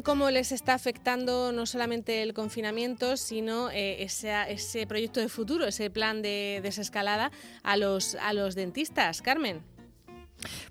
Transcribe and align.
también 0.00 0.02
cómo 0.02 0.30
les 0.30 0.52
está 0.52 0.74
afectando 0.74 1.52
no 1.52 1.66
solamente 1.66 2.22
el 2.22 2.32
confinamiento, 2.34 3.16
sino 3.16 3.70
eh, 3.70 4.02
ese, 4.02 4.86
proyecto 4.86 5.20
de 5.20 5.28
futuro, 5.28 5.66
ese 5.66 5.90
plan 5.90 6.22
de 6.22 6.60
desescalada 6.62 7.30
a 7.62 7.76
los, 7.76 8.16
a 8.16 8.32
los 8.32 8.54
dentistas. 8.54 9.22
Carmen. 9.22 9.62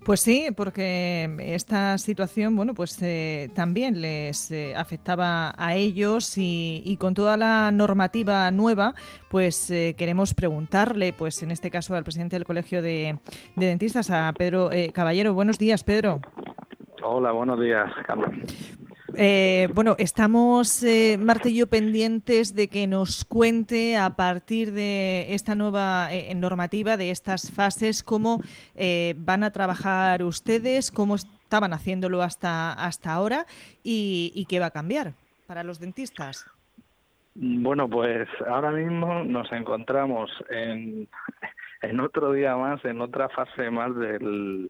Pues 0.04 0.20
sí, 0.20 0.48
porque 0.56 1.36
esta 1.38 1.96
situación, 1.98 2.56
bueno, 2.56 2.74
pues 2.74 3.00
eh, 3.02 3.50
también 3.54 4.00
les 4.00 4.50
eh, 4.50 4.74
afectaba 4.74 5.54
a 5.56 5.76
ellos 5.76 6.34
y, 6.36 6.96
con 6.98 7.14
toda 7.14 7.36
la 7.36 7.70
normativa 7.70 8.50
nueva, 8.50 8.94
pues 9.28 9.70
eh, 9.70 9.94
queremos 9.96 10.34
preguntarle, 10.34 11.12
pues 11.12 11.42
en 11.44 11.52
este 11.52 11.70
caso 11.70 11.94
al 11.94 12.02
presidente 12.02 12.34
del 12.34 12.44
Colegio 12.44 12.82
de, 12.82 13.18
de 13.54 13.66
Dentistas, 13.66 14.10
a 14.10 14.32
Pedro 14.36 14.70
Caballero. 14.92 15.34
Buenos 15.34 15.58
días, 15.58 15.84
Pedro. 15.84 16.20
Hola, 17.02 17.30
buenos 17.30 17.60
días, 17.60 17.90
Carmen. 18.06 18.44
Eh, 19.16 19.68
bueno, 19.74 19.96
estamos, 19.98 20.82
eh, 20.82 21.18
Marte 21.18 21.50
y 21.50 21.56
yo, 21.56 21.66
pendientes 21.66 22.54
de 22.54 22.68
que 22.68 22.86
nos 22.86 23.24
cuente 23.24 23.96
a 23.96 24.10
partir 24.10 24.72
de 24.72 25.34
esta 25.34 25.54
nueva 25.54 26.12
eh, 26.12 26.34
normativa, 26.34 26.96
de 26.96 27.10
estas 27.10 27.50
fases, 27.50 28.02
cómo 28.02 28.40
eh, 28.74 29.14
van 29.18 29.42
a 29.42 29.50
trabajar 29.50 30.22
ustedes, 30.22 30.90
cómo 30.90 31.16
estaban 31.16 31.72
haciéndolo 31.72 32.22
hasta, 32.22 32.72
hasta 32.72 33.12
ahora 33.12 33.46
y, 33.82 34.46
qué 34.48 34.60
va 34.60 34.66
a 34.66 34.70
cambiar 34.70 35.12
para 35.46 35.64
los 35.64 35.80
dentistas. 35.80 36.46
Bueno, 37.34 37.88
pues 37.88 38.28
ahora 38.48 38.70
mismo 38.70 39.24
nos 39.24 39.50
encontramos 39.52 40.30
en, 40.50 41.08
en 41.82 42.00
otro 42.00 42.32
día 42.32 42.56
más, 42.56 42.84
en 42.84 43.00
otra 43.00 43.28
fase 43.28 43.70
más 43.70 43.94
del 43.96 44.68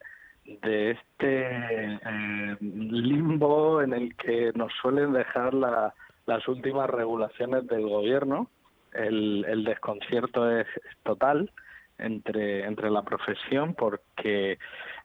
de 0.63 0.93
este 0.93 1.47
eh, 1.47 2.57
limbo 2.61 3.83
en 3.83 3.93
el 3.93 4.17
que 4.17 4.53
nos 4.55 4.73
suelen 4.81 5.13
dejar 5.13 5.55
las 5.55 6.49
últimas 6.49 6.91
regulaciones 6.91 7.67
del 7.67 7.89
gobierno. 7.89 8.51
El, 8.93 9.45
el 9.49 9.65
desconcierto 9.65 10.51
es, 10.59 10.67
total 11.05 11.53
entre, 11.99 12.65
entre 12.65 12.91
la 12.91 13.03
profesión 13.03 13.75
porque 13.75 14.59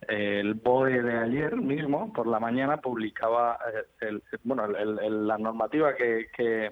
eh, 0.07 0.39
el 0.39 0.55
BOE 0.55 1.03
de 1.03 1.17
ayer 1.17 1.55
mismo, 1.55 2.11
por 2.13 2.25
la 2.25 2.39
mañana, 2.39 2.77
publicaba 2.77 3.59
eh, 3.73 4.07
el, 4.07 4.23
bueno, 4.43 4.67
la 4.67 5.37
normativa 5.37 5.95
que, 5.95 6.27
que, 6.35 6.71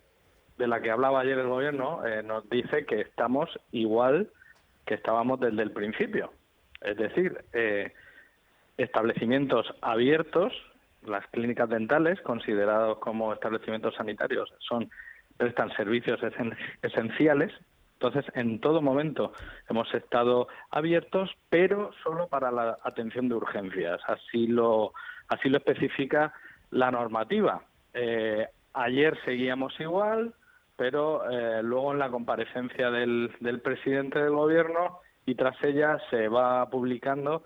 de 0.58 0.67
la 0.67 0.81
que 0.81 0.91
hablaba 0.91 1.21
ayer 1.21 1.37
el 1.37 1.47
gobierno 1.47 2.02
nos 2.23 2.49
dice 2.49 2.85
que 2.85 3.02
estamos 3.02 3.49
igual 3.71 4.30
que 4.85 4.95
estábamos 4.95 5.39
desde 5.39 5.61
el 5.61 5.71
principio. 5.71 6.31
Es 6.83 6.97
decir, 6.97 7.43
eh, 7.53 7.93
establecimientos 8.77 9.67
abiertos, 9.81 10.53
las 11.05 11.25
clínicas 11.27 11.69
dentales, 11.69 12.19
considerados 12.21 12.97
como 12.99 13.33
establecimientos 13.33 13.95
sanitarios, 13.95 14.53
son 14.59 14.89
prestan 15.38 15.71
servicios 15.75 16.19
esenciales. 16.81 17.52
Entonces, 17.93 18.25
en 18.35 18.59
todo 18.59 18.81
momento 18.81 19.33
hemos 19.69 19.93
estado 19.93 20.47
abiertos, 20.71 21.30
pero 21.49 21.91
solo 22.03 22.27
para 22.27 22.52
la 22.52 22.77
atención 22.83 23.30
de 23.30 23.35
urgencias. 23.35 24.02
Así 24.07 24.47
lo, 24.47 24.93
así 25.30 25.49
lo 25.49 25.58
especifica 25.58 26.33
la 26.71 26.91
normativa. 26.91 27.61
Eh, 27.93 28.47
ayer 28.73 29.17
seguíamos 29.23 29.80
igual, 29.80 30.33
pero 30.75 31.30
eh, 31.30 31.63
luego 31.63 31.93
en 31.93 31.99
la 31.99 32.09
comparecencia 32.09 32.91
del, 32.91 33.31
del 33.39 33.61
presidente 33.61 34.19
del 34.19 34.31
gobierno 34.31 34.99
y 35.25 35.35
tras 35.35 35.61
ella 35.63 35.97
se 36.09 36.27
va 36.27 36.69
publicando 36.69 37.43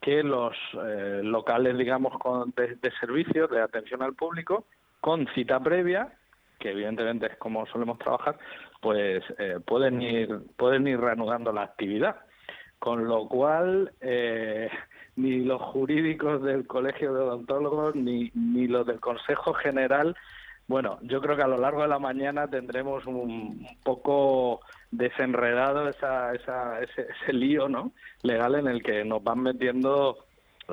que 0.00 0.22
los 0.22 0.56
eh, 0.82 1.20
locales, 1.22 1.76
digamos, 1.76 2.18
con, 2.18 2.52
de, 2.56 2.90
servicios, 3.00 3.50
de 3.50 3.60
atención 3.60 4.02
al 4.02 4.14
público, 4.14 4.66
con 5.00 5.26
cita 5.34 5.60
previa, 5.60 6.12
que 6.58 6.70
evidentemente 6.70 7.26
es 7.26 7.36
como 7.36 7.66
solemos 7.66 7.98
trabajar, 7.98 8.38
pues 8.80 9.22
eh, 9.38 9.58
pueden 9.64 10.00
ir 10.00 10.40
pueden 10.56 10.86
ir 10.86 11.00
reanudando 11.00 11.52
la 11.52 11.62
actividad. 11.62 12.16
Con 12.78 13.08
lo 13.08 13.28
cual, 13.28 13.92
eh, 14.00 14.70
ni 15.16 15.40
los 15.40 15.60
jurídicos 15.60 16.42
del 16.42 16.66
Colegio 16.66 17.12
de 17.12 17.20
Odontólogos 17.20 17.94
ni, 17.94 18.30
ni 18.34 18.68
los 18.68 18.86
del 18.86 19.00
Consejo 19.00 19.52
General 19.52 20.16
bueno, 20.70 21.00
yo 21.02 21.20
creo 21.20 21.34
que 21.34 21.42
a 21.42 21.48
lo 21.48 21.58
largo 21.58 21.82
de 21.82 21.88
la 21.88 21.98
mañana 21.98 22.46
tendremos 22.46 23.04
un, 23.04 23.66
poco 23.82 24.60
desenredado 24.92 25.88
esa, 25.88 26.32
esa, 26.32 26.80
ese, 26.80 27.08
ese, 27.10 27.32
lío 27.32 27.68
¿no? 27.68 27.90
legal 28.22 28.54
en 28.54 28.68
el 28.68 28.80
que 28.80 29.04
nos 29.04 29.20
van 29.24 29.40
metiendo 29.40 30.26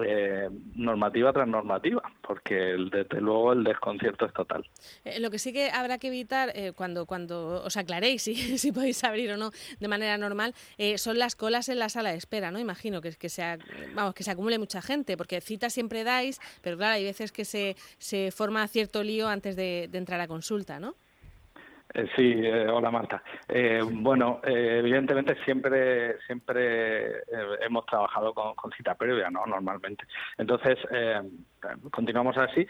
eh, 0.06 0.50
normativa 0.76 1.34
tras 1.34 1.48
normativa, 1.48 2.02
porque 2.22 2.56
desde 2.56 3.22
luego 3.22 3.54
el 3.54 3.64
desconcierto 3.64 4.26
es 4.26 4.34
total. 4.34 4.68
Eh, 5.06 5.20
lo 5.20 5.30
que 5.30 5.40
sí 5.40 5.54
que 5.54 5.70
habrá 5.70 5.98
que 5.98 6.08
evitar 6.08 6.52
eh, 6.56 6.74
cuando 6.76 7.06
cuando 7.06 7.64
os 7.64 7.78
aclaréis 7.78 8.24
si, 8.24 8.36
si 8.58 8.72
podéis 8.72 9.04
abrir 9.04 9.32
o 9.32 9.38
no 9.38 9.52
de 9.80 9.88
manera 9.88 10.18
normal 10.18 10.54
son 10.98 11.20
las 11.20 11.36
colas 11.36 11.70
en 11.70 11.80
la 11.80 11.90
sala 11.90 12.12
de 12.12 12.18
espera, 12.18 12.52
¿no? 12.52 12.60
Imagino 12.60 13.02
que, 13.02 13.12
que, 13.12 13.30
se, 13.30 13.58
vamos, 13.94 14.14
que 14.14 14.24
se 14.24 14.32
acumule 14.32 14.60
mucha 14.60 14.82
gente, 14.82 15.18
porque 15.18 15.42
citas 15.42 15.74
siempre 15.74 16.04
dais, 16.04 16.40
pero 16.62 16.78
claro, 16.78 16.96
hay 16.96 17.04
veces 17.04 17.32
que 17.32 17.46
se, 17.46 17.76
se 17.98 18.32
forma 18.32 18.68
cierto 18.68 19.04
lío 19.04 19.28
antes 19.28 19.56
de, 19.56 19.88
de 19.90 19.98
entrar 19.98 20.20
a 20.22 20.28
consulta, 20.28 20.80
¿no? 20.80 20.96
Eh, 21.94 22.08
sí, 22.16 22.34
eh, 22.44 22.68
hola 22.68 22.92
Marta. 22.92 23.24
Eh, 23.48 23.82
bueno, 23.84 24.42
evidentemente 24.44 25.36
siempre 25.46 26.20
siempre 26.28 27.24
hemos 27.62 27.86
trabajado 27.86 28.34
con, 28.34 28.72
cita 28.72 28.96
previa, 28.96 29.30
¿no? 29.30 29.46
Normalmente. 29.46 30.06
Entonces, 30.38 30.78
continuamos 31.92 32.38
así. 32.38 32.68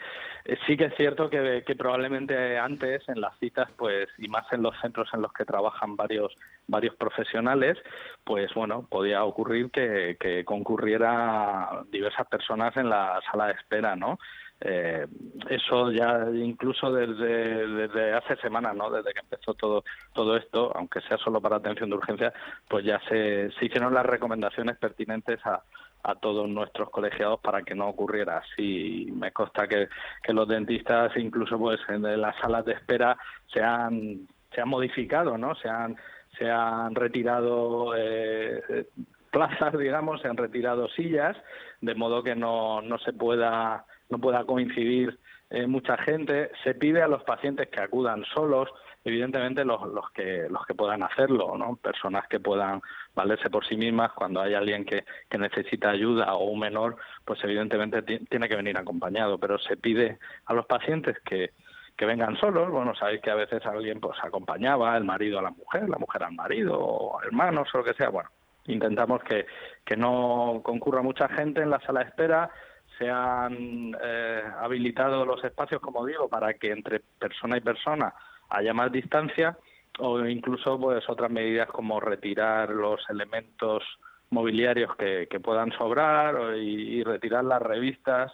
sí 0.66 0.76
que 0.76 0.86
es 0.86 0.94
cierto 0.96 1.28
que, 1.28 1.62
probablemente 1.76 2.58
antes 2.58 3.08
en 3.08 3.20
las 3.20 3.36
citas, 3.38 3.68
pues, 3.76 4.08
y 4.18 4.28
más 4.28 4.50
en 4.52 4.62
los 4.62 4.78
centros 4.80 5.08
en 5.12 5.22
los 5.22 5.32
que 5.32 5.44
trabajan 5.44 5.96
varios 5.96 6.34
varios 6.66 6.94
profesionales, 6.96 7.78
pues 8.24 8.52
bueno, 8.54 8.86
podía 8.88 9.24
ocurrir 9.24 9.70
que, 9.70 10.16
que 10.20 10.44
concurriera 10.44 11.82
diversas 11.90 12.26
personas 12.28 12.76
en 12.76 12.88
la 12.88 13.20
sala 13.30 13.46
de 13.46 13.54
espera, 13.54 13.96
¿no? 13.96 14.18
Eh, 14.60 15.06
eso 15.48 15.92
ya 15.92 16.26
incluso 16.32 16.90
desde, 16.92 18.12
hace 18.12 18.36
semanas, 18.36 18.74
¿no? 18.74 18.90
Desde 18.90 19.12
que 19.12 19.20
empezó 19.20 19.54
todo 19.54 19.84
todo 20.12 20.36
esto, 20.36 20.72
aunque 20.74 21.00
sea 21.02 21.16
solo 21.18 21.40
para 21.40 21.56
atención 21.56 21.90
de 21.90 21.96
urgencia, 21.96 22.32
pues 22.68 22.84
ya 22.84 23.00
se, 23.08 23.52
se 23.52 23.66
hicieron 23.66 23.94
las 23.94 24.04
recomendaciones 24.04 24.76
pertinentes 24.78 25.38
a, 25.46 25.62
a 26.02 26.14
todos 26.16 26.48
nuestros 26.48 26.90
colegiados 26.90 27.40
para 27.40 27.62
que 27.62 27.74
no 27.74 27.88
ocurriera 27.88 28.38
así. 28.38 29.08
Me 29.12 29.30
consta 29.32 29.68
que, 29.68 29.88
que 30.22 30.32
los 30.32 30.48
dentistas, 30.48 31.16
incluso 31.16 31.58
pues 31.58 31.80
en 31.88 32.20
las 32.20 32.36
salas 32.38 32.64
de 32.64 32.72
espera, 32.72 33.16
se 33.52 33.62
han, 33.62 34.26
se 34.52 34.60
han 34.60 34.68
modificado, 34.68 35.38
¿no? 35.38 35.54
Se 35.56 35.68
han, 35.68 35.96
se 36.36 36.50
han 36.50 36.94
retirado 36.94 37.94
eh, 37.96 38.86
plazas, 39.30 39.78
digamos, 39.78 40.20
se 40.20 40.28
han 40.28 40.36
retirado 40.36 40.88
sillas, 40.88 41.36
de 41.80 41.94
modo 41.94 42.22
que 42.22 42.34
no, 42.34 42.80
no 42.82 42.98
se 42.98 43.12
pueda 43.12 43.84
no 44.08 44.18
pueda 44.18 44.44
coincidir 44.44 45.18
eh, 45.50 45.66
mucha 45.66 45.96
gente. 45.98 46.50
Se 46.64 46.74
pide 46.74 47.02
a 47.02 47.08
los 47.08 47.22
pacientes 47.24 47.68
que 47.68 47.80
acudan 47.80 48.24
solos, 48.34 48.68
evidentemente 49.04 49.64
los, 49.64 49.86
los 49.88 50.10
que 50.10 50.46
los 50.50 50.64
que 50.66 50.74
puedan 50.74 51.02
hacerlo, 51.02 51.56
¿no? 51.56 51.76
Personas 51.76 52.26
que 52.28 52.40
puedan 52.40 52.82
valerse 53.14 53.48
por 53.50 53.66
sí 53.66 53.76
mismas 53.76 54.12
cuando 54.12 54.40
hay 54.40 54.54
alguien 54.54 54.84
que, 54.84 55.04
que 55.28 55.38
necesita 55.38 55.90
ayuda 55.90 56.34
o 56.34 56.44
un 56.50 56.60
menor, 56.60 56.96
pues 57.24 57.42
evidentemente 57.44 58.02
tiene 58.02 58.48
que 58.48 58.56
venir 58.56 58.76
acompañado, 58.76 59.38
pero 59.38 59.58
se 59.58 59.76
pide 59.76 60.18
a 60.46 60.54
los 60.54 60.66
pacientes 60.66 61.18
que 61.24 61.52
que 61.98 62.06
vengan 62.06 62.36
solos, 62.36 62.70
bueno, 62.70 62.94
sabéis 62.94 63.20
que 63.20 63.30
a 63.32 63.34
veces 63.34 63.66
alguien 63.66 63.98
pues 63.98 64.16
acompañaba, 64.22 64.96
el 64.96 65.02
marido 65.02 65.40
a 65.40 65.42
la 65.42 65.50
mujer, 65.50 65.88
la 65.88 65.98
mujer 65.98 66.22
al 66.22 66.32
marido, 66.32 66.78
o 66.78 67.20
hermanos 67.22 67.68
o 67.74 67.78
lo 67.78 67.84
que 67.84 67.94
sea, 67.94 68.08
bueno, 68.08 68.30
intentamos 68.66 69.20
que, 69.24 69.46
que 69.84 69.96
no 69.96 70.60
concurra 70.62 71.02
mucha 71.02 71.28
gente 71.28 71.60
en 71.60 71.70
la 71.70 71.80
sala 71.80 72.00
de 72.00 72.06
espera, 72.06 72.50
se 72.98 73.08
han 73.08 73.96
eh, 74.02 74.42
habilitado 74.60 75.24
los 75.24 75.42
espacios, 75.44 75.80
como 75.80 76.04
digo, 76.04 76.28
para 76.28 76.54
que 76.54 76.72
entre 76.72 77.00
persona 77.00 77.56
y 77.56 77.60
persona 77.60 78.12
haya 78.50 78.74
más 78.74 78.90
distancia 78.90 79.56
o 79.98 80.20
incluso 80.26 80.78
pues 80.78 81.08
otras 81.08 81.30
medidas 81.30 81.68
como 81.68 82.00
retirar 82.00 82.70
los 82.70 83.00
elementos 83.08 83.82
mobiliarios 84.30 84.94
que, 84.96 85.26
puedan 85.42 85.72
sobrar 85.72 86.56
y, 86.56 87.02
retirar 87.02 87.44
las 87.44 87.62
revistas, 87.62 88.32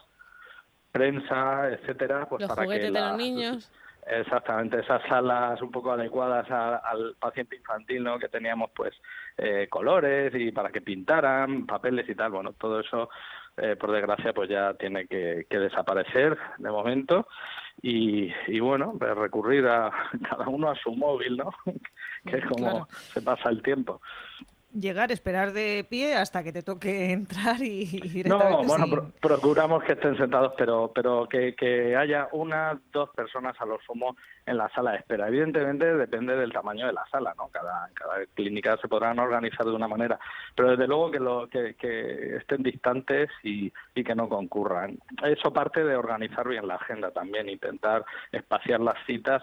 prensa, 0.90 1.70
etcétera, 1.70 2.26
pues 2.28 2.46
para 2.46 2.66
que 2.66 2.78
de 2.78 2.90
los 2.90 3.16
niños. 3.16 3.72
Exactamente, 4.06 4.80
esas 4.80 5.00
salas 5.08 5.62
un 5.62 5.70
poco 5.70 5.92
adecuadas 5.92 6.50
al 6.50 7.14
paciente 7.18 7.56
infantil, 7.56 8.04
¿no? 8.04 8.18
Que 8.18 8.28
teníamos, 8.28 8.70
pues, 8.76 8.94
eh, 9.38 9.66
colores 9.70 10.34
y 10.34 10.52
para 10.52 10.70
que 10.70 10.82
pintaran, 10.82 11.64
papeles 11.64 12.06
y 12.08 12.14
tal. 12.14 12.32
Bueno, 12.32 12.52
todo 12.52 12.80
eso 12.80 13.08
eh, 13.56 13.76
por 13.76 13.92
desgracia, 13.92 14.32
pues 14.32 14.48
ya 14.48 14.74
tiene 14.74 15.06
que, 15.06 15.46
desaparecer 15.48 16.36
de 16.58 16.70
momento. 16.70 17.26
Y, 17.82 18.32
y, 18.46 18.60
bueno, 18.60 18.94
pues 18.98 19.14
recurrir 19.14 19.66
a 19.66 19.90
cada 20.28 20.48
uno 20.48 20.70
a 20.70 20.76
su 20.76 20.94
móvil, 20.94 21.36
¿no? 21.36 21.50
que 22.26 22.38
es 22.38 22.44
como 22.46 22.86
se 22.88 23.22
pasa 23.22 23.50
el 23.50 23.62
tiempo. 23.62 24.00
Llegar, 24.74 25.12
esperar 25.12 25.52
de 25.52 25.86
pie 25.88 26.14
hasta 26.14 26.42
que 26.42 26.52
te 26.52 26.62
toque 26.62 27.12
entrar 27.12 27.62
y, 27.62 28.22
No, 28.26 28.64
bueno, 28.64 29.12
procuramos 29.20 29.82
que 29.84 29.92
estén 29.92 30.16
sentados, 30.16 30.52
pero 30.56 30.92
pero 30.94 31.28
que, 31.28 31.54
que 31.54 31.96
haya 31.96 32.28
una, 32.32 32.78
dos 32.92 33.10
personas 33.10 33.54
a 33.60 33.66
lo 33.66 33.78
sumo 33.80 34.16
en 34.46 34.58
la 34.58 34.68
sala 34.70 34.92
de 34.92 34.98
espera. 34.98 35.28
Evidentemente 35.28 35.94
depende 35.96 36.36
del 36.36 36.52
tamaño 36.52 36.86
de 36.86 36.92
la 36.92 37.06
sala, 37.10 37.34
¿no? 37.36 37.48
Cada, 37.48 37.88
cada 37.94 38.24
clínica 38.34 38.76
se 38.76 38.88
podrán 38.88 39.18
organizar 39.18 39.64
de 39.64 39.72
una 39.72 39.88
manera, 39.88 40.18
pero 40.54 40.70
desde 40.70 40.86
luego 40.86 41.10
que, 41.10 41.20
lo, 41.20 41.48
que, 41.48 41.74
que 41.74 42.36
estén 42.36 42.62
distantes 42.62 43.30
y, 43.42 43.72
y 43.94 44.04
que 44.04 44.14
no 44.14 44.28
concurran. 44.28 44.98
Eso 45.24 45.52
parte 45.52 45.84
de 45.84 45.96
organizar 45.96 46.46
bien 46.48 46.68
la 46.68 46.74
agenda 46.76 47.10
también, 47.10 47.48
intentar 47.48 48.04
espaciar 48.32 48.80
las 48.80 48.96
citas 49.06 49.42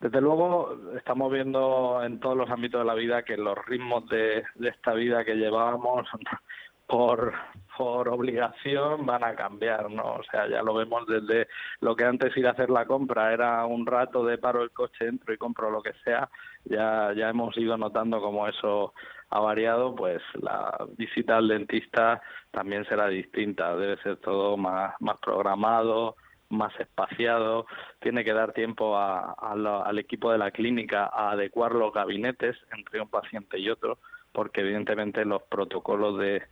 desde 0.00 0.20
luego, 0.22 0.78
estamos 0.96 1.30
viendo 1.30 2.00
en 2.02 2.20
todos 2.20 2.34
los 2.34 2.50
ámbitos 2.50 2.80
de 2.80 2.86
la 2.86 2.94
vida 2.94 3.22
que 3.22 3.36
los 3.36 3.56
ritmos 3.66 4.08
de, 4.08 4.44
esta 4.62 4.94
vida 4.94 5.26
que 5.26 5.34
llevábamos 5.34 6.08
por, 6.86 7.34
por 7.76 8.08
obligación 8.08 9.04
van 9.04 9.22
a 9.22 9.34
cambiar, 9.34 9.90
¿no? 9.90 10.14
O 10.14 10.22
sea, 10.30 10.48
ya 10.48 10.62
lo 10.62 10.72
vemos 10.72 11.06
desde 11.06 11.48
lo 11.80 11.94
que 11.94 12.04
antes 12.04 12.34
ir 12.36 12.46
a 12.46 12.52
hacer 12.52 12.70
la 12.70 12.86
compra 12.86 13.34
era 13.34 13.66
un 13.66 13.84
rato 13.84 14.24
de 14.24 14.38
paro 14.38 14.62
el 14.62 14.70
coche, 14.70 15.06
entro 15.06 15.34
y 15.34 15.36
compro 15.36 15.70
lo 15.70 15.82
que 15.82 15.92
sea, 16.02 16.30
ya, 16.64 17.12
ya 17.14 17.28
hemos 17.28 17.54
ido 17.58 17.76
notando 17.76 18.22
como 18.22 18.48
eso 18.48 18.94
ha 19.28 19.38
variado, 19.38 19.94
pues 19.94 20.22
la 20.40 20.86
visita 20.96 21.36
al 21.36 21.48
dentista 21.48 22.22
también 22.50 22.86
será 22.86 23.08
distinta, 23.08 23.76
debe 23.76 24.00
ser 24.02 24.16
todo 24.16 24.56
más, 24.56 24.94
más 24.98 25.18
programado, 25.20 26.16
más 26.50 26.78
espaciado, 26.78 27.66
tiene 28.00 28.24
que 28.24 28.32
dar 28.32 28.52
tiempo 28.52 28.98
al 28.98 29.98
equipo 29.98 30.30
de 30.30 30.38
la 30.38 30.50
clínica 30.50 31.04
a 31.04 31.30
adecuar 31.30 31.72
los 31.72 31.92
gabinetes 31.92 32.56
entre 32.76 33.00
un 33.00 33.08
paciente 33.08 33.58
y 33.58 33.70
otro, 33.70 33.98
porque 34.32 34.60
evidentemente 34.60 35.24
los 35.24 35.42
protocolos 35.44 36.18
de, 36.18 36.42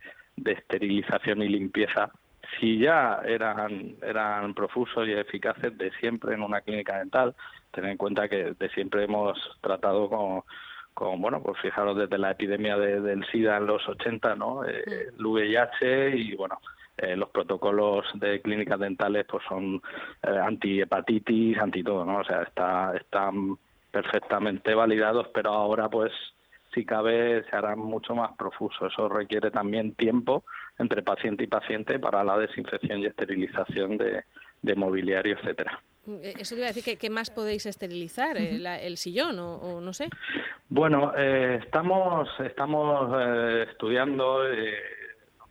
esterilización 0.43 1.43
y 1.43 1.49
limpieza, 1.49 2.11
si 2.59 2.79
ya 2.79 3.19
eran, 3.25 3.95
eran 4.01 4.53
profusos 4.53 5.07
y 5.07 5.11
eficaces 5.11 5.77
de 5.77 5.91
siempre 5.99 6.33
en 6.33 6.41
una 6.41 6.61
clínica 6.61 6.97
dental, 6.97 7.35
ten 7.71 7.85
en 7.85 7.97
cuenta 7.97 8.29
que 8.29 8.55
de 8.57 8.69
siempre 8.69 9.03
hemos 9.03 9.37
tratado 9.61 10.09
con, 10.09 10.43
con 10.93 11.21
bueno, 11.21 11.43
pues 11.43 11.59
fijaros 11.61 11.97
desde 11.97 12.17
la 12.17 12.31
epidemia 12.31 12.77
del 12.77 13.25
SIDA 13.31 13.57
en 13.57 13.67
los 13.67 13.87
80, 13.87 14.35
¿no? 14.35 14.65
Eh, 14.65 15.09
el 15.17 15.25
VIH 15.25 16.15
y 16.15 16.35
bueno, 16.35 16.59
eh, 17.01 17.15
los 17.15 17.29
protocolos 17.29 18.05
de 18.15 18.41
clínicas 18.41 18.77
dentales 18.77 19.25
pues 19.29 19.41
son 19.47 19.81
eh, 20.21 20.37
anti-hepatitis, 20.37 21.57
anti 21.57 21.81
todo, 21.81 22.03
¿no? 22.03 22.17
O 22.19 22.23
sea, 22.25 22.41
está, 22.41 22.93
están 22.97 23.57
perfectamente 23.89 24.73
validados, 24.73 25.27
pero 25.33 25.51
ahora 25.51 25.87
pues 25.87 26.11
si 26.73 26.85
cabe 26.85 27.43
se 27.49 27.55
harán 27.55 27.79
mucho 27.79 28.15
más 28.15 28.35
profuso. 28.37 28.87
Eso 28.87 29.07
requiere 29.07 29.49
también 29.49 29.93
tiempo 29.93 30.43
entre 30.77 31.01
paciente 31.01 31.45
y 31.45 31.47
paciente 31.47 31.99
para 31.99 32.23
la 32.23 32.37
desinfección 32.37 32.99
y 32.99 33.05
esterilización 33.05 33.97
de, 33.97 34.75
mobiliario, 34.75 35.37
etcétera. 35.37 35.81
Eh, 36.05 36.33
eso 36.37 36.55
te 36.55 36.61
iba 36.61 36.69
a 36.69 36.73
decir, 36.73 36.97
¿qué, 36.97 37.09
más 37.09 37.29
podéis 37.29 37.65
esterilizar? 37.65 38.35
¿El, 38.37 38.97
sillón 38.97 39.39
o, 39.39 39.79
no 39.79 39.93
sé? 39.93 40.09
Bueno, 40.67 41.13
estamos, 41.15 42.29
estamos 42.41 43.09
estudiando 43.69 44.43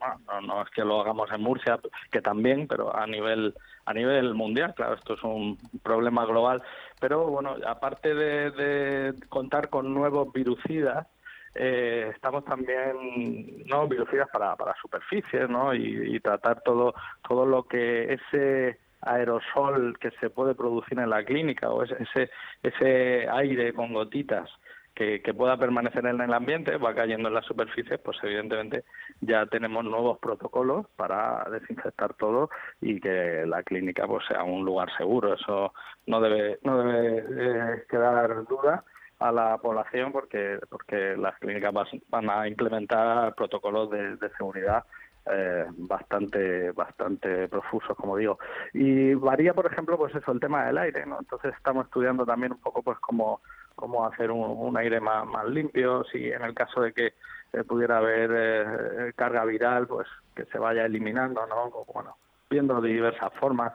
no, 0.00 0.41
no 0.41 0.62
es 0.62 0.71
que 0.71 0.85
lo 0.85 1.00
hagamos 1.00 1.31
en 1.33 1.43
Murcia, 1.43 1.79
que 2.11 2.21
también, 2.21 2.67
pero 2.67 2.95
a 2.95 3.06
nivel 3.06 3.55
a 3.85 3.95
nivel 3.95 4.35
mundial, 4.35 4.75
claro, 4.75 4.97
esto 4.97 5.15
es 5.15 5.23
un 5.25 5.56
problema 5.83 6.27
global. 6.27 6.62
Pero 7.00 7.27
bueno, 7.27 7.56
aparte 7.67 8.15
de, 8.15 9.15
contar 9.31 9.71
con 9.71 9.95
nuevos 9.95 10.31
virucidas, 10.31 11.06
eh, 11.55 12.11
estamos 12.15 12.45
también 12.45 13.65
no 13.67 13.89
virucidas 13.89 14.29
para, 14.31 14.55
para 14.56 14.75
superficies, 14.81 15.49
¿no? 15.49 15.75
Y, 15.75 16.21
tratar 16.21 16.61
todo 16.62 16.95
todo 17.27 17.47
lo 17.47 17.62
que 17.62 18.12
ese 18.12 18.79
aerosol 19.00 19.97
que 19.99 20.11
se 20.21 20.29
puede 20.29 20.55
producir 20.55 20.99
en 20.99 21.09
la 21.09 21.25
clínica 21.25 21.71
o 21.71 21.83
ese 21.83 22.31
ese 22.62 23.29
aire 23.31 23.73
con 23.73 23.95
gotitas 23.95 24.50
que, 24.99 25.35
pueda 25.35 25.56
permanecer 25.56 26.05
en 26.06 26.21
el 26.21 26.35
ambiente, 26.35 26.77
va 26.77 26.95
cayendo 26.95 27.29
en 27.29 27.35
las 27.35 27.47
superficies, 27.47 28.00
pues 28.00 28.19
evidentemente 28.23 28.85
ya 29.21 29.47
tenemos 29.47 29.85
nuevos 29.85 30.19
protocolos 30.19 30.87
para 30.97 31.45
desinfectar 31.50 32.15
todo 32.15 32.50
y 32.81 33.00
que 33.00 33.45
la 33.47 33.62
clínica 33.62 34.06
pues 34.06 34.27
sea 34.27 34.43
un 34.43 34.65
lugar 34.65 34.89
seguro. 34.97 35.35
Eso 35.35 35.73
no 36.06 36.21
debe, 36.21 36.59
no 36.62 36.79
debe 36.79 37.19
eh, 37.19 37.85
quedar 37.89 38.45
duda 38.47 38.85
a 39.21 39.33
la 39.33 39.59
población 39.59 40.11
porque 40.12 40.59
porque 40.69 41.17
las 41.17 41.39
clínicas 41.39 41.75
van 42.09 42.31
a 42.31 42.49
implementar 42.49 43.35
protocolos 43.35 43.91
de, 43.91 44.17
seguridad 44.37 44.85
eh, 45.29 45.65
bastante 45.77 46.71
bastante 46.71 47.49
profusos 47.49 47.97
como 47.97 48.17
digo 48.17 48.39
y 48.73 49.15
varía 49.15 49.55
por 49.55 49.67
ejemplo 49.67 49.99
pues 49.99 50.15
eso 50.15 50.31
el 50.31 50.39
tema 50.39 50.67
del 50.67 50.79
aire 50.79 51.05
no 51.05 51.19
entonces 51.19 51.53
estamos 51.56 51.87
estudiando 51.87 52.25
también 52.25 52.53
un 52.53 52.61
poco 52.61 52.81
pues 52.81 52.97
cómo 53.00 53.41
cómo 53.78 54.04
hacer 54.04 54.32
un, 54.32 54.76
aire 54.76 55.00
más, 55.00 55.48
limpio, 55.48 56.04
si 56.10 56.30
en 56.32 56.42
el 56.42 56.52
caso 56.52 56.82
de 56.82 56.92
que 56.92 57.14
eh, 57.52 57.64
pudiera 57.66 57.98
haber 57.98 58.30
eh, 58.34 59.12
carga 59.14 59.44
viral, 59.44 59.86
pues 59.86 60.08
que 60.34 60.44
se 60.46 60.58
vaya 60.58 60.84
eliminando, 60.84 61.46
¿no? 61.46 61.70
Bueno, 61.94 62.16
viendo 62.50 62.80
de 62.80 62.88
diversas 62.90 63.32
formas, 63.34 63.72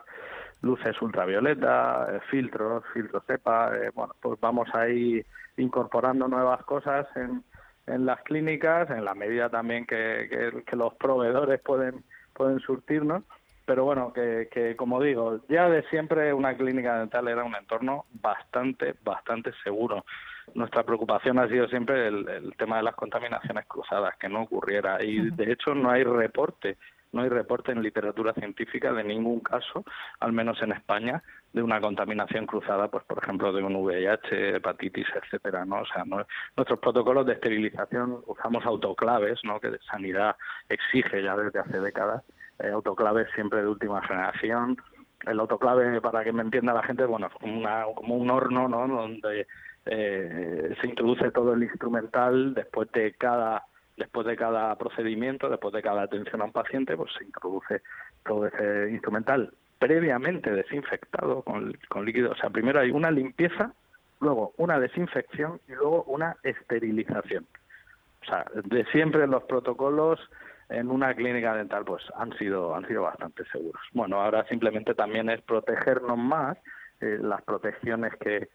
luces 0.60 1.00
ultravioleta, 1.00 2.06
eh, 2.12 2.20
filtros, 2.30 2.84
filtros 2.92 3.24
cepa, 3.26 3.72
bueno, 3.94 4.14
pues 4.20 4.38
vamos 4.40 4.68
ahí 4.74 5.24
incorporando 5.56 6.28
nuevas 6.28 6.62
cosas 6.64 7.06
en, 7.16 7.42
en 7.86 8.04
las 8.04 8.20
clínicas, 8.24 8.90
en 8.90 9.06
la 9.06 9.14
medida 9.14 9.48
también 9.48 9.86
que, 9.86 10.28
que, 10.28 10.64
que 10.64 10.76
los 10.76 10.94
proveedores 10.96 11.60
pueden, 11.62 12.04
pueden 12.34 12.60
surtirnos 12.60 13.22
pero 13.64 13.84
bueno, 13.84 14.12
que, 14.12 14.48
que 14.50 14.76
como 14.76 15.00
digo, 15.00 15.40
ya 15.48 15.68
de 15.68 15.82
siempre 15.84 16.32
una 16.32 16.56
clínica 16.56 16.98
dental 16.98 17.28
era 17.28 17.44
un 17.44 17.54
entorno 17.54 18.04
bastante, 18.12 18.94
bastante 19.02 19.52
seguro. 19.62 20.04
Nuestra 20.54 20.82
preocupación 20.82 21.38
ha 21.38 21.48
sido 21.48 21.66
siempre 21.68 22.08
el, 22.08 22.54
tema 22.58 22.76
de 22.76 22.82
las 22.82 22.94
contaminaciones 22.94 23.64
cruzadas, 23.66 24.16
que 24.18 24.28
no 24.28 24.42
ocurriera. 24.42 25.02
Y 25.02 25.30
de 25.30 25.52
hecho 25.52 25.74
no 25.74 25.90
hay 25.90 26.04
reporte, 26.04 26.76
no 27.12 27.22
hay 27.22 27.30
reporte 27.30 27.72
en 27.72 27.82
literatura 27.82 28.34
científica 28.34 28.92
de 28.92 29.04
ningún 29.04 29.40
caso, 29.40 29.84
al 30.20 30.32
menos 30.32 30.60
en 30.62 30.72
España, 30.72 31.22
de 31.52 31.62
una 31.62 31.80
contaminación 31.80 32.46
cruzada, 32.46 32.88
pues 32.88 33.04
por 33.04 33.22
ejemplo 33.22 33.52
de 33.52 33.62
un 33.62 33.76
VIH, 33.76 34.56
hepatitis, 34.56 35.06
etcétera, 35.14 35.64
¿no? 35.64 35.80
O 35.80 35.86
sea, 35.86 36.04
nuestros 36.04 36.78
protocolos 36.80 37.24
de 37.24 37.34
esterilización 37.34 38.22
usamos 38.26 38.66
autoclaves, 38.66 39.40
¿no? 39.44 39.60
Que 39.60 39.78
Sanidad 39.90 40.36
exige 40.68 41.22
ya 41.22 41.36
desde 41.36 41.60
hace 41.60 41.80
décadas 41.80 42.22
eh, 42.58 42.68
autoclaves 42.68 43.28
siempre 43.34 43.60
de 43.60 43.68
última 43.68 44.02
generación. 44.02 44.76
El 45.26 45.40
autoclave, 45.40 46.00
para 46.00 46.22
que 46.22 46.32
me 46.32 46.42
entienda 46.42 46.74
la 46.74 46.82
gente, 46.82 47.04
bueno, 47.04 47.28
es 47.28 47.32
como, 47.34 47.58
una, 47.58 47.84
como 47.94 48.16
un 48.16 48.30
horno, 48.30 48.68
¿no? 48.68 48.86
Donde 48.86 49.46
eh, 49.86 50.74
se 50.80 50.86
introduce 50.86 51.30
todo 51.30 51.54
el 51.54 51.62
instrumental 51.62 52.54
después 52.54 52.90
de 52.92 53.12
cada 53.14 53.64
después 53.96 54.26
de 54.26 54.36
cada 54.36 54.74
procedimiento, 54.76 55.48
después 55.48 55.72
de 55.72 55.80
cada 55.80 56.02
atención 56.02 56.42
a 56.42 56.46
un 56.46 56.52
paciente, 56.52 56.96
pues 56.96 57.12
se 57.16 57.24
introduce 57.24 57.80
todo 58.24 58.46
ese 58.46 58.90
instrumental 58.90 59.52
previamente 59.78 60.50
desinfectado 60.50 61.42
con, 61.42 61.76
con 61.88 62.04
líquido. 62.04 62.32
O 62.32 62.36
sea, 62.36 62.50
primero 62.50 62.80
hay 62.80 62.90
una 62.90 63.10
limpieza, 63.10 63.72
luego 64.20 64.52
una 64.56 64.80
desinfección 64.80 65.60
y 65.68 65.72
luego 65.72 66.04
una 66.04 66.36
esterilización. 66.42 67.46
O 68.22 68.24
sea, 68.26 68.46
de 68.64 68.84
siempre 68.86 69.26
los 69.26 69.44
protocolos 69.44 70.18
en 70.68 70.90
una 70.90 71.14
clínica 71.14 71.54
dental 71.54 71.84
pues 71.84 72.02
han 72.16 72.32
sido 72.38 72.74
han 72.74 72.86
sido 72.86 73.02
bastante 73.02 73.44
seguros. 73.46 73.82
Bueno, 73.92 74.20
ahora 74.20 74.44
simplemente 74.46 74.94
también 74.94 75.28
es 75.30 75.40
protegernos 75.42 76.18
más 76.18 76.56
eh, 77.00 77.18
las 77.20 77.42
protecciones 77.42 78.14
que, 78.16 78.48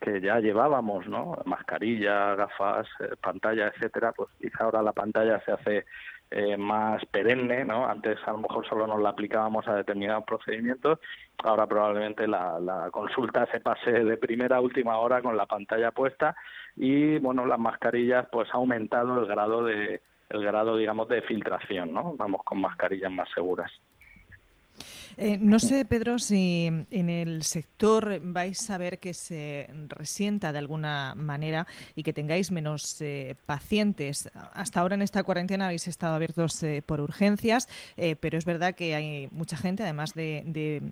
que 0.00 0.20
ya 0.20 0.40
llevábamos, 0.40 1.06
¿no? 1.08 1.38
Mascarilla, 1.44 2.34
gafas, 2.34 2.86
eh, 3.00 3.16
pantalla, 3.20 3.68
etcétera, 3.68 4.12
pues 4.12 4.30
quizá 4.40 4.64
ahora 4.64 4.82
la 4.82 4.92
pantalla 4.92 5.40
se 5.40 5.52
hace 5.52 5.86
eh, 6.30 6.56
más 6.56 7.04
perenne, 7.06 7.64
¿no? 7.64 7.88
Antes 7.88 8.18
a 8.26 8.32
lo 8.32 8.38
mejor 8.38 8.66
solo 8.68 8.86
nos 8.86 9.00
la 9.00 9.10
aplicábamos 9.10 9.66
a 9.68 9.76
determinados 9.76 10.24
procedimientos, 10.24 10.98
ahora 11.42 11.66
probablemente 11.66 12.26
la, 12.26 12.58
la 12.60 12.90
consulta 12.90 13.46
se 13.46 13.60
pase 13.60 13.90
de 13.90 14.16
primera 14.16 14.56
a 14.56 14.60
última 14.60 14.98
hora 14.98 15.22
con 15.22 15.36
la 15.36 15.46
pantalla 15.46 15.92
puesta 15.92 16.36
y, 16.76 17.18
bueno, 17.18 17.46
las 17.46 17.58
mascarillas 17.58 18.26
pues 18.30 18.48
ha 18.52 18.58
aumentado 18.58 19.20
el 19.20 19.26
grado 19.26 19.64
de 19.64 20.02
el 20.28 20.44
grado, 20.44 20.76
digamos, 20.76 21.08
de 21.08 21.22
filtración, 21.22 21.92
¿no? 21.92 22.14
Vamos 22.16 22.42
con 22.44 22.60
mascarillas 22.60 23.10
más 23.10 23.28
seguras. 23.34 23.70
Eh, 25.18 25.38
no 25.40 25.58
sé, 25.58 25.86
Pedro, 25.86 26.18
si 26.18 26.66
en 26.66 27.08
el 27.08 27.42
sector 27.42 28.20
vais 28.22 28.68
a 28.68 28.76
ver 28.76 28.98
que 28.98 29.14
se 29.14 29.66
resienta 29.88 30.52
de 30.52 30.58
alguna 30.58 31.14
manera 31.16 31.66
y 31.94 32.02
que 32.02 32.12
tengáis 32.12 32.50
menos 32.50 33.00
eh, 33.00 33.34
pacientes. 33.46 34.28
Hasta 34.52 34.80
ahora 34.80 34.94
en 34.94 35.00
esta 35.00 35.22
cuarentena 35.22 35.66
habéis 35.66 35.88
estado 35.88 36.14
abiertos 36.14 36.62
eh, 36.62 36.82
por 36.84 37.00
urgencias, 37.00 37.66
pero 38.20 38.36
es 38.36 38.44
verdad 38.44 38.74
que 38.74 38.94
hay 38.94 39.28
mucha 39.30 39.56
gente, 39.56 39.82
además 39.82 40.12
de, 40.12 40.82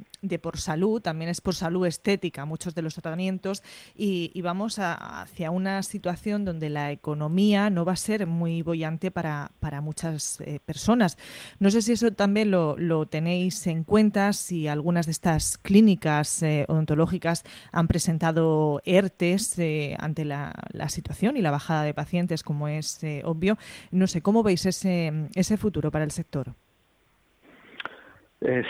por 0.41 0.59
salud, 0.59 1.03
también 1.03 1.31
es 1.31 1.41
por 1.41 1.55
salud 1.55 1.87
estética, 1.87 2.47
muchos 2.47 2.75
de 2.75 2.83
los 2.83 2.95
tratamientos, 2.95 3.63
y, 3.95 4.33
vamos 4.45 4.79
hacia 4.79 5.51
una 5.51 5.83
situación 5.83 6.45
donde 6.45 6.69
la 6.69 6.93
economía 6.93 7.71
no 7.71 7.87
va 7.87 7.93
a 7.93 7.97
ser 7.97 8.27
muy 8.27 8.61
bollante 8.61 9.11
para, 9.11 9.53
para 9.59 9.81
muchas 9.81 10.39
personas. 10.67 11.17
No 11.59 11.71
sé 11.71 11.81
si 11.81 11.93
eso 11.93 12.13
también 12.13 12.51
lo, 12.51 12.77
lo 12.77 13.07
tenéis 13.07 13.67
en 13.67 13.85
cuenta 13.85 14.14
si 14.33 14.69
algunas 14.69 15.07
de 15.07 15.13
estas 15.13 15.59
clínicas 15.59 16.43
eh, 16.43 16.65
odontológicas 16.69 17.45
han 17.73 17.89
presentado 17.89 18.81
ERTES 18.85 19.59
eh, 19.59 19.97
ante 19.99 20.25
la, 20.25 20.53
situación 20.89 21.37
y 21.37 21.43
la 21.43 21.51
bajada 21.51 21.83
de 21.83 21.95
pacientes, 21.95 22.43
como 22.43 22.69
es 22.69 23.03
eh, 23.03 23.23
obvio. 23.25 23.57
No 23.91 24.07
sé, 24.07 24.23
¿cómo 24.23 24.43
veis 24.43 24.65
ese, 24.67 25.29
ese 25.35 25.57
futuro 25.57 25.91
para 25.91 26.05
el 26.05 26.11
sector? 26.11 26.49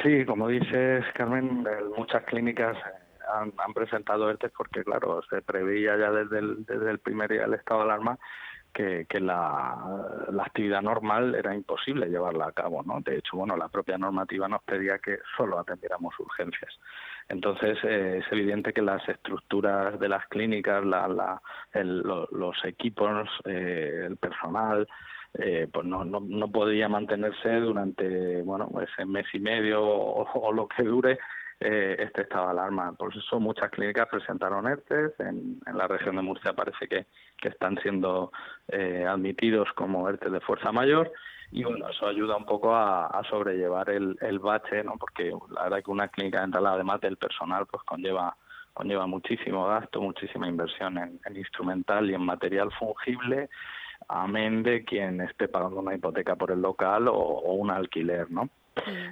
sí, 0.04 0.24
como 0.24 0.46
dices, 0.46 1.04
Carmen, 1.14 1.66
muchas 1.96 2.22
clínicas 2.26 2.76
han, 3.34 3.74
presentado 3.74 4.30
ERTES 4.30 4.52
porque, 4.56 4.84
claro, 4.84 5.20
se 5.28 5.42
preveía 5.42 5.96
ya 5.96 6.12
desde 6.12 6.38
el, 6.38 6.64
desde 6.64 6.92
el 6.92 7.00
primer 7.00 7.32
día 7.32 7.42
del 7.42 7.54
estado 7.54 7.80
de 7.80 7.86
alarma 7.86 8.16
que, 8.74 9.20
la, 9.20 9.76
actividad 10.40 10.82
normal 10.82 11.34
era 11.34 11.54
imposible 11.54 12.08
llevarla 12.08 12.48
a 12.48 12.52
cabo, 12.52 12.82
¿no? 12.82 13.00
De 13.00 13.16
hecho, 13.16 13.36
bueno, 13.36 13.56
la 13.56 13.68
propia 13.68 13.96
normativa 13.96 14.48
nos 14.48 14.62
pedía 14.62 14.98
que 14.98 15.18
solo 15.36 15.58
atendiéramos 15.58 16.18
urgencias. 16.18 16.78
Entonces, 17.28 17.78
eh, 17.84 18.20
es 18.22 18.32
evidente 18.32 18.72
que 18.72 18.82
las 18.82 19.08
estructuras 19.08 19.98
de 19.98 20.08
las 20.08 20.26
clínicas, 20.26 20.84
la, 20.84 21.40
los 21.72 22.64
equipos, 22.64 23.28
eh, 23.46 24.04
el 24.06 24.16
personal, 24.16 24.86
eh, 25.38 25.68
pues 25.72 25.86
no, 25.86 26.04
no, 26.04 26.20
no, 26.20 26.48
podía 26.48 26.88
mantenerse 26.88 27.60
durante, 27.60 28.42
bueno, 28.42 28.70
ese 28.82 29.06
mes 29.06 29.26
y 29.32 29.40
medio 29.40 29.82
o 29.82 30.52
lo 30.52 30.68
que 30.68 30.82
dure 30.82 31.18
eh, 31.60 31.96
este 31.98 32.22
estado 32.22 32.46
de 32.46 32.50
alarma. 32.52 32.92
Por 32.92 33.16
eso 33.16 33.40
muchas 33.40 33.70
clínicas 33.70 34.08
presentaron 34.08 34.66
ERTES. 34.66 35.18
En, 35.20 35.60
la 35.72 35.86
región 35.86 36.16
de 36.16 36.22
Murcia 36.22 36.52
parece 36.52 36.88
que, 36.88 37.06
están 37.42 37.76
siendo 37.82 38.32
eh, 38.68 39.04
admitidos 39.06 39.68
como 39.74 40.08
ERTES 40.08 40.32
de 40.32 40.40
fuerza 40.40 40.72
mayor. 40.72 41.12
Y 41.52 41.62
bueno, 41.62 41.88
eso 41.88 42.06
ayuda 42.06 42.36
un 42.36 42.46
poco 42.46 42.74
a, 42.74 43.22
sobrellevar 43.28 43.90
el, 43.90 44.38
bache, 44.40 44.82
¿no? 44.82 44.96
porque 44.98 45.32
la 45.50 45.64
verdad 45.64 45.82
que 45.84 45.90
una 45.90 46.08
clínica 46.08 46.40
dental, 46.40 46.66
además 46.66 47.00
del 47.00 47.16
personal, 47.16 47.66
pues 47.66 47.82
conlleva 47.84 48.36
conlleva 48.72 49.06
muchísimo 49.06 49.68
gasto, 49.68 50.00
muchísima 50.00 50.48
inversión 50.48 50.98
en, 50.98 51.36
instrumental 51.36 52.10
y 52.10 52.14
en 52.14 52.22
material 52.22 52.72
fungible, 52.72 53.48
amén 54.08 54.64
de 54.64 54.84
quien 54.84 55.20
esté 55.20 55.46
pagando 55.46 55.78
una 55.78 55.94
hipoteca 55.94 56.34
por 56.34 56.50
el 56.50 56.60
local 56.60 57.06
o 57.06 57.52
un 57.52 57.70
alquiler, 57.70 58.28
¿no? 58.32 58.50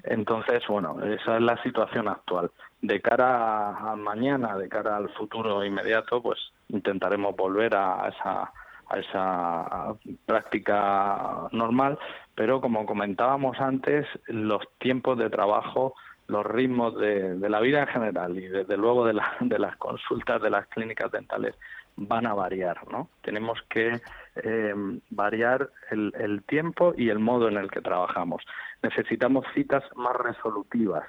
Entonces, 0.04 0.62
bueno, 0.68 1.00
esa 1.04 1.36
es 1.36 1.42
la 1.42 1.62
situación 1.62 2.08
actual. 2.08 2.50
De 2.80 3.00
cara 3.00 3.68
a 3.68 3.96
mañana, 3.96 4.56
de 4.56 4.68
cara 4.68 4.96
al 4.96 5.08
futuro 5.10 5.64
inmediato, 5.64 6.20
pues 6.20 6.38
intentaremos 6.68 7.36
volver 7.36 7.74
a 7.74 8.08
esa, 8.08 8.52
a 8.88 8.98
esa 8.98 9.94
práctica 10.26 11.48
normal, 11.52 11.98
pero 12.34 12.60
como 12.60 12.86
comentábamos 12.86 13.60
antes, 13.60 14.06
los 14.26 14.62
tiempos 14.78 15.18
de 15.18 15.30
trabajo, 15.30 15.94
los 16.26 16.44
ritmos 16.46 16.96
de, 16.98 17.36
la 17.48 17.60
vida 17.60 17.80
en 17.80 17.88
general 17.88 18.38
y 18.38 18.48
desde 18.48 18.76
luego 18.76 19.06
de, 19.06 19.20
de 19.40 19.58
las 19.58 19.76
consultas 19.76 20.40
de 20.42 20.50
las 20.50 20.66
clínicas 20.68 21.10
dentales 21.10 21.54
van 21.96 22.26
a 22.26 22.34
variar, 22.34 22.90
¿no? 22.90 23.08
Tenemos 23.22 23.60
que 23.68 24.00
eh, 24.36 24.74
variar 25.10 25.70
el, 25.90 26.12
el, 26.18 26.42
tiempo 26.44 26.94
y 26.96 27.10
el 27.10 27.18
modo 27.18 27.48
en 27.48 27.56
el 27.56 27.70
que 27.70 27.80
trabajamos. 27.80 28.42
Necesitamos 28.82 29.44
citas 29.54 29.84
más 29.94 30.16
resolutivas, 30.16 31.04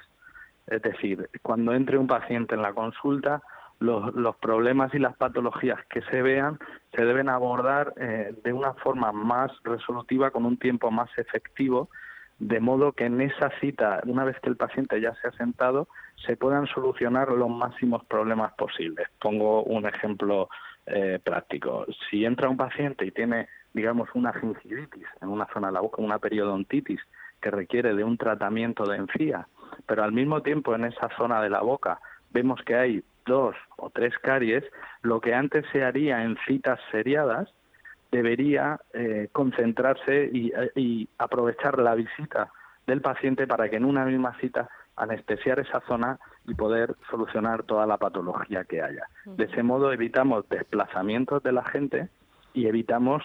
es 0.66 0.82
decir, 0.82 1.28
cuando 1.42 1.74
entre 1.74 1.98
un 1.98 2.06
paciente 2.06 2.54
en 2.54 2.62
la 2.62 2.72
consulta, 2.72 3.42
los, 3.80 4.14
los 4.14 4.36
problemas 4.36 4.94
y 4.94 4.98
las 4.98 5.16
patologías 5.16 5.78
que 5.90 6.00
se 6.02 6.22
vean 6.22 6.58
se 6.94 7.04
deben 7.04 7.28
abordar 7.28 7.92
eh, 7.96 8.34
de 8.42 8.52
una 8.52 8.74
forma 8.74 9.12
más 9.12 9.50
resolutiva, 9.64 10.30
con 10.30 10.46
un 10.46 10.56
tiempo 10.58 10.90
más 10.90 11.10
efectivo, 11.18 11.88
de 12.38 12.60
modo 12.60 12.92
que 12.92 13.06
en 13.06 13.20
esa 13.20 13.50
cita, 13.60 14.00
una 14.06 14.24
vez 14.24 14.38
que 14.40 14.48
el 14.48 14.56
paciente 14.56 15.00
ya 15.00 15.14
se 15.16 15.28
ha 15.28 15.32
sentado, 15.32 15.88
se 16.26 16.36
puedan 16.36 16.66
solucionar 16.66 17.30
los 17.30 17.50
máximos 17.50 18.04
problemas 18.04 18.52
posibles. 18.54 19.08
Pongo 19.20 19.62
un 19.62 19.86
ejemplo 19.86 20.48
eh, 20.86 21.18
práctico. 21.22 21.86
Si 22.10 22.24
entra 22.24 22.48
un 22.48 22.56
paciente 22.56 23.06
y 23.06 23.10
tiene, 23.10 23.48
digamos, 23.72 24.08
una 24.14 24.32
gingivitis 24.32 25.06
en 25.22 25.28
una 25.28 25.46
zona 25.52 25.68
de 25.68 25.74
la 25.74 25.80
boca, 25.80 26.02
una 26.02 26.18
periodontitis 26.18 27.00
que 27.40 27.50
requiere 27.50 27.94
de 27.94 28.04
un 28.04 28.16
tratamiento 28.16 28.84
de 28.84 28.96
encía, 28.96 29.48
pero 29.86 30.02
al 30.02 30.12
mismo 30.12 30.42
tiempo 30.42 30.74
en 30.74 30.84
esa 30.84 31.08
zona 31.16 31.42
de 31.42 31.50
la 31.50 31.60
boca 31.60 32.00
vemos 32.30 32.60
que 32.64 32.74
hay 32.74 33.02
dos 33.26 33.54
o 33.76 33.90
tres 33.90 34.12
caries, 34.18 34.64
lo 35.02 35.20
que 35.20 35.34
antes 35.34 35.64
se 35.72 35.82
haría 35.82 36.22
en 36.22 36.36
citas 36.46 36.78
seriadas 36.90 37.52
debería 38.10 38.78
eh, 38.92 39.28
concentrarse 39.32 40.30
y, 40.32 40.52
y 40.74 41.08
aprovechar 41.18 41.78
la 41.78 41.94
visita 41.94 42.52
del 42.86 43.00
paciente 43.00 43.46
para 43.46 43.68
que 43.68 43.76
en 43.76 43.84
una 43.84 44.04
misma 44.04 44.36
cita 44.38 44.68
anestesiar 44.96 45.58
esa 45.58 45.80
zona 45.88 46.18
y 46.46 46.54
poder 46.54 46.94
solucionar 47.10 47.64
toda 47.64 47.86
la 47.86 47.98
patología 47.98 48.64
que 48.64 48.82
haya. 48.82 49.08
De 49.24 49.44
ese 49.44 49.62
modo 49.62 49.92
evitamos 49.92 50.48
desplazamientos 50.48 51.42
de 51.42 51.52
la 51.52 51.64
gente 51.64 52.08
y 52.52 52.66
evitamos 52.66 53.22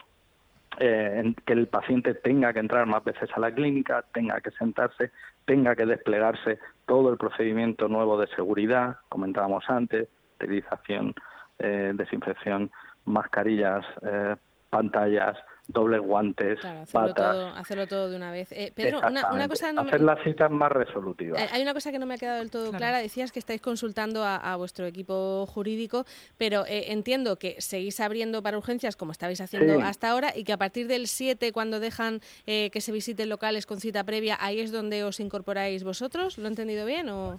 eh, 0.79 1.33
que 1.45 1.53
el 1.53 1.67
paciente 1.67 2.13
tenga 2.13 2.53
que 2.53 2.59
entrar 2.59 2.85
más 2.85 3.03
veces 3.03 3.29
a 3.35 3.39
la 3.39 3.51
clínica, 3.51 4.03
tenga 4.13 4.39
que 4.41 4.51
sentarse, 4.51 5.11
tenga 5.45 5.75
que 5.75 5.85
desplegarse 5.85 6.59
todo 6.85 7.11
el 7.11 7.17
procedimiento 7.17 7.87
nuevo 7.87 8.19
de 8.19 8.27
seguridad, 8.27 8.97
comentábamos 9.09 9.63
antes, 9.67 10.07
esterilización, 10.33 11.13
eh, 11.59 11.91
desinfección, 11.95 12.71
mascarillas, 13.05 13.85
eh, 14.03 14.35
pantallas, 14.69 15.37
dobles 15.69 16.01
guantes, 16.01 16.63
hacerlo 16.65 17.13
Todo, 17.13 17.47
hacerlo 17.49 17.87
todo 17.87 18.09
de 18.09 18.15
una 18.15 18.31
vez. 18.31 18.51
Eh, 18.51 18.71
Pedro, 18.75 18.99
una, 19.07 19.47
cosa... 19.47 19.71
No 19.71 19.81
Hacer 19.81 20.01
las 20.01 20.21
citas 20.23 20.49
más 20.49 20.71
resolutivas. 20.71 21.41
Eh, 21.41 21.47
hay 21.51 21.61
una 21.61 21.73
cosa 21.73 21.91
que 21.91 21.99
no 21.99 22.05
me 22.05 22.15
ha 22.15 22.17
quedado 22.17 22.39
del 22.39 22.49
todo 22.49 22.71
clara. 22.71 22.97
Decías 22.97 23.31
que 23.31 23.39
estáis 23.39 23.61
consultando 23.61 24.23
a, 24.25 24.55
vuestro 24.55 24.85
equipo 24.87 25.45
jurídico, 25.45 26.05
pero 26.37 26.65
eh, 26.65 26.91
entiendo 26.91 27.37
que 27.37 27.55
seguís 27.59 27.99
abriendo 27.99 28.41
para 28.41 28.57
urgencias 28.57 28.95
como 28.95 29.11
estabais 29.11 29.39
haciendo 29.41 29.79
hasta 29.81 30.09
ahora 30.09 30.33
y 30.35 30.43
que 30.43 30.53
a 30.53 30.57
partir 30.57 30.87
del 30.87 31.07
7, 31.07 31.53
cuando 31.53 31.79
dejan 31.79 32.19
que 32.45 32.81
se 32.81 32.91
visiten 32.91 33.29
locales 33.29 33.65
con 33.65 33.79
cita 33.79 34.03
previa, 34.03 34.37
ahí 34.39 34.59
es 34.59 34.71
donde 34.71 35.03
os 35.03 35.19
incorporáis 35.19 35.83
vosotros. 35.83 36.37
¿Lo 36.37 36.45
he 36.45 36.47
entendido 36.47 36.85
bien 36.85 37.09
o...? 37.09 37.37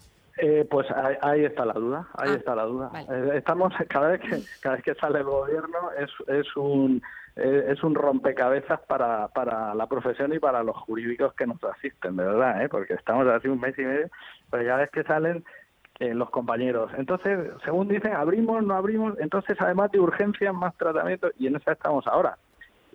pues 0.70 0.86
ahí, 1.20 1.44
está 1.44 1.66
la 1.66 1.74
duda, 1.74 2.08
ahí 2.14 2.30
ah, 2.32 2.36
está 2.36 2.54
la 2.54 2.62
duda. 2.62 2.90
estamos 3.34 3.74
cada 3.90 4.08
vez 4.08 4.20
que 4.22 4.40
cada 4.60 4.76
vez 4.76 4.84
que 4.84 4.94
sale 4.94 5.18
el 5.18 5.24
gobierno 5.24 5.90
es, 5.98 6.10
es 6.28 6.56
un 6.56 6.96
eh, 6.96 7.02
es 7.36 7.82
un 7.82 7.94
rompecabezas 7.94 8.80
para, 8.80 9.28
para 9.28 9.74
la 9.74 9.86
profesión 9.86 10.32
y 10.34 10.38
para 10.38 10.62
los 10.62 10.76
jurídicos 10.76 11.34
que 11.34 11.46
nos 11.46 11.62
asisten, 11.64 12.16
de 12.16 12.24
verdad, 12.24 12.62
¿eh? 12.62 12.68
porque 12.68 12.94
estamos 12.94 13.26
así 13.28 13.48
un 13.48 13.60
mes 13.60 13.78
y 13.78 13.82
medio, 13.82 14.08
pero 14.50 14.62
ya 14.62 14.76
ves 14.76 14.90
que 14.90 15.04
salen 15.04 15.44
eh, 16.00 16.14
los 16.14 16.30
compañeros. 16.30 16.90
Entonces, 16.96 17.50
según 17.64 17.88
dicen, 17.88 18.14
abrimos, 18.14 18.62
no 18.62 18.74
abrimos, 18.74 19.18
entonces 19.18 19.56
además 19.60 19.92
de 19.92 20.00
urgencias, 20.00 20.54
más 20.54 20.76
tratamiento, 20.76 21.30
y 21.38 21.46
en 21.46 21.56
esa 21.56 21.72
estamos 21.72 22.06
ahora. 22.06 22.36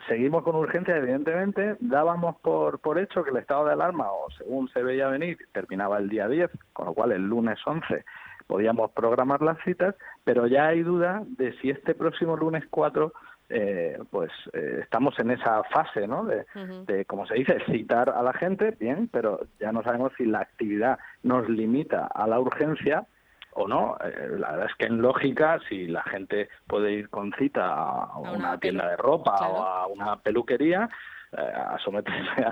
Seguimos 0.07 0.43
con 0.43 0.55
urgencias, 0.55 0.97
evidentemente, 0.97 1.77
dábamos 1.79 2.35
por, 2.37 2.79
por 2.79 2.99
hecho 2.99 3.23
que 3.23 3.29
el 3.29 3.37
estado 3.37 3.65
de 3.65 3.73
alarma, 3.73 4.11
o 4.11 4.29
según 4.31 4.67
se 4.69 4.83
veía 4.83 5.07
venir, 5.07 5.37
terminaba 5.53 5.97
el 5.97 6.09
día 6.09 6.27
10, 6.27 6.51
con 6.73 6.87
lo 6.87 6.93
cual 6.93 7.13
el 7.13 7.21
lunes 7.21 7.59
11 7.65 8.03
podíamos 8.47 8.91
programar 8.91 9.41
las 9.41 9.57
citas, 9.63 9.95
pero 10.23 10.47
ya 10.47 10.67
hay 10.67 10.83
duda 10.83 11.23
de 11.25 11.53
si 11.59 11.69
este 11.69 11.95
próximo 11.95 12.35
lunes 12.35 12.63
4 12.69 13.13
eh, 13.49 13.99
pues 14.09 14.31
eh, 14.53 14.79
estamos 14.81 15.17
en 15.19 15.31
esa 15.31 15.63
fase, 15.65 16.07
¿no? 16.07 16.25
De, 16.25 17.05
como 17.05 17.25
se 17.27 17.35
dice, 17.35 17.59
citar 17.65 18.09
a 18.09 18.23
la 18.23 18.33
gente, 18.33 18.71
bien, 18.71 19.07
pero 19.11 19.39
ya 19.59 19.71
no 19.71 19.83
sabemos 19.83 20.13
si 20.17 20.25
la 20.25 20.39
actividad 20.39 20.97
nos 21.23 21.47
limita 21.47 22.07
a 22.07 22.27
la 22.27 22.39
urgencia 22.39 23.05
o 23.51 23.67
no. 23.67 23.97
Eh, 24.03 24.37
la 24.37 24.51
verdad 24.51 24.67
es 24.69 24.75
que 24.75 24.85
en 24.85 25.01
lógica, 25.01 25.59
si 25.69 25.87
la 25.87 26.03
gente 26.03 26.49
puede 26.67 26.93
ir 26.93 27.09
con 27.09 27.33
cita 27.33 27.67
a, 27.67 28.17
una, 28.17 28.59
tienda 28.59 28.89
de 28.89 28.97
ropa 28.97 29.35
o 29.47 29.63
a 29.63 29.87
una 29.87 30.17
peluquería, 30.17 30.89
a 31.37 31.77
someterse 31.83 32.45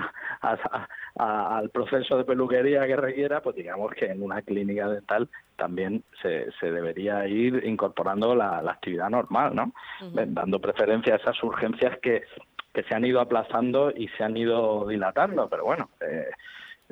al 1.16 1.70
proceso 1.70 2.18
de 2.18 2.25
peluquería 2.25 2.86
que 2.86 2.96
requiera, 2.96 3.42
pues 3.42 3.56
digamos 3.56 3.94
que 3.94 4.06
en 4.06 4.22
una 4.22 4.42
clínica 4.42 4.88
dental 4.90 5.30
también 5.56 6.04
se, 6.22 6.52
se 6.60 6.72
debería 6.72 7.28
ir 7.28 7.63
incorporando 7.66 8.36
la, 8.36 8.60
actividad 8.60 9.10
normal, 9.10 9.56
¿no? 9.56 9.74
Dando 10.12 10.60
preferencia 10.60 11.13
a 11.13 11.18
esas 11.18 11.42
urgencias 11.44 11.98
que, 12.00 12.24
que 12.74 12.84
se 12.84 12.96
han 12.96 13.06
ido 13.06 13.22
aplazando 13.22 13.92
y 13.96 14.08
se 14.10 14.24
han 14.24 14.36
ido 14.36 14.88
dilatando, 14.88 15.48
pero 15.48 15.63
bueno, 15.63 15.90
eh, 16.02 16.30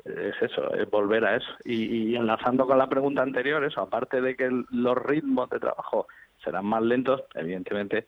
es 0.04 0.34
eso, 0.40 0.72
es 0.74 0.88
volver 0.90 1.24
a 1.24 1.36
eso. 1.36 1.50
Y, 1.64 2.14
enlazando 2.14 2.66
con 2.66 2.78
la 2.78 2.88
pregunta 2.88 3.22
anterior, 3.22 3.64
eso, 3.64 3.80
aparte 3.80 4.20
de 4.20 4.36
que 4.36 4.48
los 4.70 4.96
ritmos 4.96 5.50
de 5.50 5.60
trabajo 5.60 6.06
serán 6.42 6.66
más 6.66 6.82
lentos, 6.82 7.22
evidentemente 7.34 8.06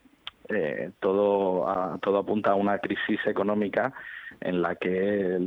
eh, 0.49 0.91
todo, 1.01 1.99
todo 2.03 2.19
apunta 2.19 2.51
a 2.51 2.55
una 2.55 2.79
crisis 2.79 3.21
económica 3.27 3.93
en 4.41 4.61
la 4.63 4.75
que 4.75 5.39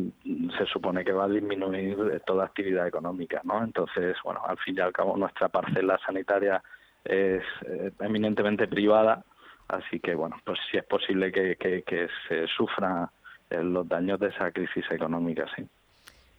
se 0.58 0.66
supone 0.66 1.04
que 1.04 1.12
va 1.12 1.26
a 1.26 1.30
disminuir 1.30 2.22
toda 2.26 2.46
actividad 2.46 2.88
económica, 2.88 3.42
¿no? 3.44 3.64
Entonces, 3.64 4.16
bueno, 4.24 4.42
al 4.46 4.58
fin 4.58 4.76
y 4.78 4.82
al 4.82 4.94
cabo 4.94 5.18
nuestra 5.18 5.50
parcela 5.50 6.00
sanitaria 6.06 6.64
es 7.04 7.44
eh, 7.66 7.92
eminentemente 8.00 8.68
privada, 8.68 9.24
así 9.68 10.00
que, 10.00 10.16
bueno, 10.16 10.40
pues 10.44 10.60
sí 10.72 10.78
es 10.78 10.86
posible 10.86 11.32
que, 11.32 11.56
que, 11.56 11.84
que 11.84 12.08
se 12.28 12.48
sufra 12.48 13.10
eh, 13.50 13.64
los 13.64 13.88
daños 13.88 14.20
de 14.20 14.28
esa 14.28 14.52
crisis 14.52 14.86
económica, 14.92 15.46
sí. 15.56 15.68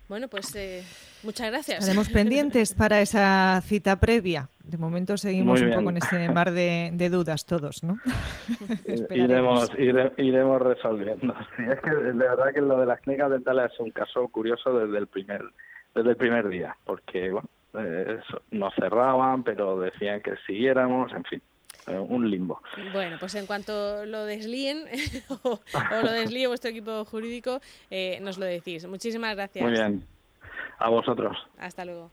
Bueno, 0.08 0.28
pues 0.28 0.54
eh, 0.56 0.82
muchas 1.22 1.50
gracias. 1.50 1.80
Estaremos 1.80 2.08
pendientes 2.12 2.74
para 2.74 3.00
esa 3.00 3.60
cita 3.64 3.96
previa. 3.96 4.48
De 4.68 4.76
momento 4.76 5.16
seguimos 5.16 5.62
un 5.62 5.70
poco 5.70 5.90
en 5.90 5.96
ese 5.96 6.28
mar 6.28 6.50
de, 6.50 7.08
dudas 7.10 7.46
todos, 7.46 7.82
¿no? 7.82 7.98
iremos, 9.10 9.70
iremos 9.78 10.60
resolviendo. 10.60 11.34
es 11.58 11.80
que 11.80 11.90
de 11.90 12.12
verdad 12.12 12.52
que 12.52 12.60
lo 12.60 12.78
de 12.78 12.84
las 12.84 13.00
clínicas 13.00 13.30
dentales 13.30 13.72
es 13.72 13.80
un 13.80 13.90
caso 13.92 14.28
curioso 14.28 14.78
desde 14.78 14.98
el 14.98 15.06
primer 15.06 15.42
desde 15.94 16.10
el 16.10 16.16
primer 16.16 16.48
día, 16.50 16.76
porque 16.84 17.30
bueno, 17.30 17.48
eh, 17.78 18.20
nos 18.50 18.74
cerraban, 18.74 19.42
pero 19.42 19.80
decían 19.80 20.20
que 20.20 20.34
siguiéramos, 20.46 21.12
en 21.12 21.24
fin. 21.24 21.42
Eh, 21.86 21.98
un 21.98 22.30
limbo. 22.30 22.60
Bueno, 22.92 23.16
pues 23.18 23.34
en 23.36 23.46
cuanto 23.46 24.04
lo 24.04 24.26
deslíen 24.26 24.84
o, 25.44 25.60
lo 26.02 26.12
deslíe 26.12 26.46
vuestro 26.46 26.70
equipo 26.70 27.06
jurídico, 27.06 27.60
eh, 27.90 28.18
nos 28.20 28.36
lo 28.36 28.44
decís. 28.44 28.86
Muchísimas 28.86 29.34
gracias. 29.34 29.64
Muy 29.64 29.72
bien. 29.72 30.04
A 30.78 30.90
vosotros. 30.90 31.36
Hasta 31.58 31.86
luego. 31.86 32.10